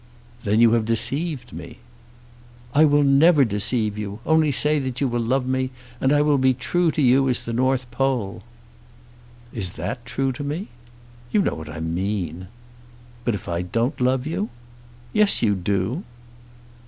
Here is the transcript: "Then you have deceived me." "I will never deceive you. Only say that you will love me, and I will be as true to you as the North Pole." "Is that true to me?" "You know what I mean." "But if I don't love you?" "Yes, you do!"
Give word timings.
"Then 0.43 0.59
you 0.61 0.71
have 0.71 0.85
deceived 0.85 1.53
me." 1.53 1.77
"I 2.73 2.85
will 2.85 3.03
never 3.03 3.45
deceive 3.45 3.99
you. 3.99 4.19
Only 4.25 4.51
say 4.51 4.79
that 4.79 4.99
you 4.99 5.07
will 5.07 5.21
love 5.21 5.45
me, 5.45 5.69
and 5.99 6.11
I 6.11 6.23
will 6.23 6.39
be 6.39 6.49
as 6.57 6.57
true 6.57 6.89
to 6.93 7.01
you 7.03 7.29
as 7.29 7.45
the 7.45 7.53
North 7.53 7.91
Pole." 7.91 8.41
"Is 9.53 9.73
that 9.73 10.03
true 10.03 10.31
to 10.31 10.43
me?" 10.43 10.69
"You 11.31 11.43
know 11.43 11.53
what 11.53 11.69
I 11.69 11.79
mean." 11.81 12.47
"But 13.25 13.35
if 13.35 13.47
I 13.47 13.61
don't 13.61 14.01
love 14.01 14.25
you?" 14.25 14.49
"Yes, 15.13 15.43
you 15.43 15.53
do!" 15.53 16.03